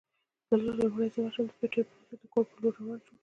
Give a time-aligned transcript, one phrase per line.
[0.81, 3.17] لومړی زه ورشم، د پټیو په منځ کې د کور په لور روان شوم.